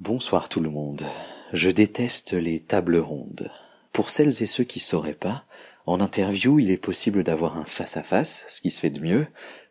Bonsoir 0.00 0.48
tout 0.48 0.60
le 0.60 0.70
monde. 0.70 1.04
Je 1.52 1.68
déteste 1.68 2.32
les 2.32 2.60
tables 2.60 2.96
rondes. 2.96 3.50
Pour 3.92 4.08
celles 4.08 4.42
et 4.42 4.46
ceux 4.46 4.64
qui 4.64 4.80
sauraient 4.80 5.12
pas, 5.12 5.44
en 5.84 6.00
interview, 6.00 6.58
il 6.58 6.70
est 6.70 6.82
possible 6.82 7.22
d'avoir 7.22 7.58
un 7.58 7.66
face-à-face, 7.66 8.46
ce 8.48 8.62
qui 8.62 8.70
se 8.70 8.80
fait 8.80 8.88
de 8.88 9.02
mieux, 9.02 9.26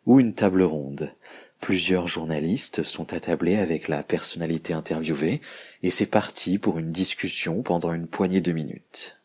ou 0.06 0.20
une 0.20 0.32
table 0.32 0.62
ronde. 0.62 1.16
Plusieurs 1.60 2.06
journalistes 2.06 2.84
sont 2.84 3.12
attablés 3.12 3.56
avec 3.56 3.88
la 3.88 4.04
personnalité 4.04 4.72
interviewée, 4.72 5.40
et 5.82 5.90
c'est 5.90 6.06
parti 6.06 6.58
pour 6.58 6.78
une 6.78 6.92
discussion 6.92 7.62
pendant 7.62 7.92
une 7.92 8.06
poignée 8.06 8.40
de 8.40 8.52
minutes. 8.52 9.20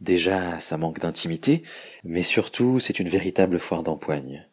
Déjà, 0.00 0.60
ça 0.60 0.76
manque 0.76 1.00
d'intimité, 1.00 1.64
mais 2.04 2.22
surtout, 2.22 2.78
c'est 2.78 3.00
une 3.00 3.08
véritable 3.08 3.58
foire 3.58 3.82
d'empoigne. 3.82 4.46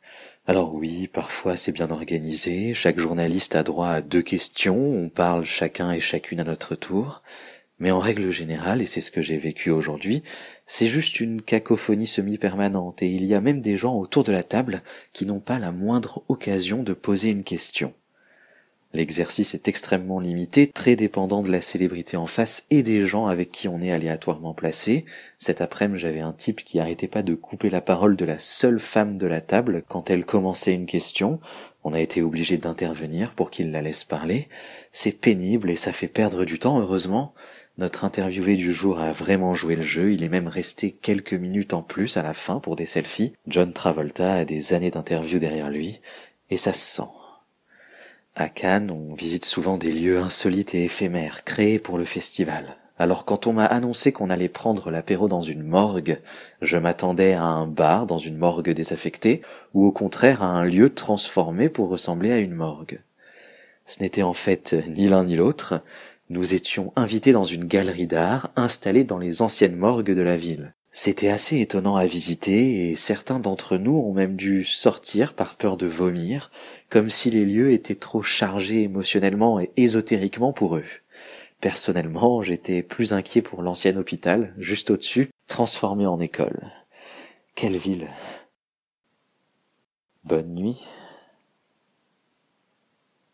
Alors 0.50 0.74
oui, 0.74 1.08
parfois 1.08 1.56
c'est 1.56 1.72
bien 1.72 1.92
organisé, 1.92 2.74
chaque 2.74 2.98
journaliste 2.98 3.56
a 3.56 3.62
droit 3.62 3.90
à 3.90 4.02
deux 4.02 4.24
questions, 4.24 4.80
on 4.80 5.08
parle 5.08 5.46
chacun 5.46 5.92
et 5.92 6.00
chacune 6.00 6.40
à 6.40 6.44
notre 6.44 6.74
tour, 6.74 7.22
mais 7.78 7.92
en 7.92 8.00
règle 8.00 8.32
générale, 8.32 8.82
et 8.82 8.88
c'est 8.88 9.02
ce 9.02 9.12
que 9.12 9.22
j'ai 9.22 9.38
vécu 9.38 9.70
aujourd'hui, 9.70 10.24
c'est 10.66 10.88
juste 10.88 11.20
une 11.20 11.44
cacophonie 11.44 12.08
semi-permanente, 12.08 13.04
et 13.04 13.10
il 13.12 13.26
y 13.26 13.36
a 13.36 13.42
même 13.42 13.62
des 13.62 13.78
gens 13.78 13.96
autour 13.96 14.24
de 14.24 14.32
la 14.32 14.42
table 14.42 14.82
qui 15.14 15.28
n'ont 15.28 15.40
pas 15.40 15.60
la 15.60 15.72
moindre 15.72 16.24
occasion 16.30 16.82
de 16.82 16.94
poser 16.94 17.30
une 17.30 17.44
question. 17.44 17.94
L'exercice 18.92 19.54
est 19.54 19.68
extrêmement 19.68 20.20
limité, 20.20 20.66
très 20.66 20.96
dépendant 20.96 21.44
de 21.44 21.52
la 21.52 21.62
célébrité 21.62 22.18
en 22.18 22.26
face 22.26 22.66
et 22.72 22.82
des 22.82 23.06
gens 23.06 23.28
avec 23.28 23.52
qui 23.52 23.68
on 23.68 23.82
est 23.82 23.92
aléatoirement 23.92 24.56
placé. 24.56 25.06
Cet 25.38 25.62
après-midi, 25.62 26.00
j'avais 26.02 26.22
un 26.22 26.34
type 26.34 26.64
qui 26.64 26.80
arrêtait 26.80 27.08
pas 27.08 27.22
de 27.22 27.36
couper 27.36 27.70
la 27.70 27.82
parole 27.82 28.16
de 28.16 28.26
la 28.26 28.40
seule 28.40 28.80
femme 28.80 29.20
de 29.20 29.28
la 29.28 29.42
table 29.42 29.84
quand 29.88 30.10
elle 30.10 30.26
commençait 30.26 30.74
une 30.74 30.88
question. 30.88 31.40
On 31.84 31.94
a 31.94 32.00
été 32.00 32.24
obligé 32.24 32.58
d'intervenir 32.58 33.36
pour 33.36 33.52
qu'il 33.52 33.72
la 33.72 33.84
laisse 33.84 34.06
parler. 34.06 34.50
C'est 34.92 35.22
pénible 35.22 35.70
et 35.70 35.76
ça 35.76 35.94
fait 35.94 36.08
perdre 36.08 36.44
du 36.44 36.58
temps, 36.58 36.80
heureusement. 36.80 37.36
Notre 37.78 38.06
interviewé 38.06 38.56
du 38.56 38.74
jour 38.74 39.00
a 39.00 39.12
vraiment 39.12 39.54
joué 39.54 39.76
le 39.76 39.84
jeu, 39.84 40.12
il 40.12 40.24
est 40.24 40.30
même 40.30 40.48
resté 40.48 40.92
quelques 40.92 41.34
minutes 41.34 41.74
en 41.74 41.84
plus 41.84 42.18
à 42.18 42.24
la 42.24 42.34
fin 42.34 42.60
pour 42.60 42.76
des 42.76 42.88
selfies. 42.88 43.34
John 43.48 43.72
Travolta 43.72 44.34
a 44.34 44.46
des 44.46 44.74
années 44.74 44.92
d'interview 44.92 45.38
derrière 45.38 45.70
lui, 45.70 46.02
et 46.50 46.58
ça 46.58 46.74
se 46.74 46.96
sent. 46.98 47.19
À 48.42 48.48
Cannes, 48.48 48.90
on 48.90 49.14
visite 49.16 49.44
souvent 49.44 49.78
des 49.78 49.92
lieux 49.92 50.18
insolites 50.18 50.74
et 50.74 50.86
éphémères, 50.86 51.44
créés 51.44 51.78
pour 51.78 51.98
le 51.98 52.06
festival. 52.06 52.78
Alors 52.98 53.26
quand 53.26 53.48
on 53.48 53.52
m'a 53.52 53.66
annoncé 53.66 54.14
qu'on 54.14 54.30
allait 54.30 54.48
prendre 54.48 54.92
l'apéro 54.92 55.28
dans 55.28 55.42
une 55.42 55.62
morgue, 55.62 56.22
je 56.62 56.78
m'attendais 56.78 57.34
à 57.34 57.44
un 57.44 57.68
bar 57.68 58.06
dans 58.06 58.18
une 58.18 58.38
morgue 58.38 58.70
désaffectée, 58.70 59.42
ou 59.74 59.86
au 59.86 59.92
contraire 59.92 60.42
à 60.42 60.46
un 60.46 60.64
lieu 60.64 60.90
transformé 60.90 61.68
pour 61.68 61.90
ressembler 61.90 62.32
à 62.32 62.38
une 62.38 62.54
morgue. 62.54 63.02
Ce 63.86 64.02
n'était 64.02 64.24
en 64.24 64.32
fait 64.32 64.74
ni 64.88 65.10
l'un 65.10 65.26
ni 65.26 65.36
l'autre, 65.36 65.84
nous 66.30 66.54
étions 66.54 66.94
invités 66.96 67.34
dans 67.34 67.44
une 67.44 67.66
galerie 67.66 68.08
d'art 68.08 68.52
installée 68.56 69.04
dans 69.04 69.18
les 69.18 69.42
anciennes 69.42 69.76
morgues 69.76 70.16
de 70.16 70.22
la 70.22 70.38
ville. 70.38 70.74
C'était 71.02 71.30
assez 71.30 71.62
étonnant 71.62 71.96
à 71.96 72.06
visiter 72.06 72.90
et 72.90 72.98
certains 72.98 73.40
d'entre 73.40 73.78
nous 73.78 73.96
ont 73.96 74.12
même 74.12 74.36
dû 74.36 74.66
sortir 74.66 75.34
par 75.34 75.56
peur 75.56 75.78
de 75.78 75.86
vomir, 75.86 76.52
comme 76.90 77.10
si 77.10 77.32
les 77.32 77.46
lieux 77.46 77.72
étaient 77.72 77.96
trop 77.96 78.22
chargés 78.22 78.82
émotionnellement 78.82 79.62
et 79.62 79.72
ésotériquement 79.78 80.52
pour 80.52 80.76
eux. 80.76 80.84
Personnellement, 81.62 82.42
j'étais 82.42 82.84
plus 82.84 83.14
inquiet 83.14 83.42
pour 83.42 83.62
l'ancien 83.62 83.96
hôpital, 83.96 84.54
juste 84.58 84.90
au-dessus, 84.90 85.30
transformé 85.48 86.06
en 86.06 86.20
école. 86.20 86.70
Quelle 87.56 87.78
ville. 87.78 88.10
Bonne 90.26 90.54
nuit. 90.54 90.82